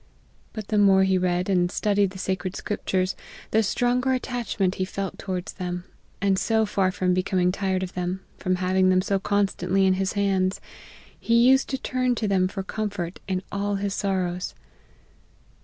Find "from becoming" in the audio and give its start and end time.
6.91-7.51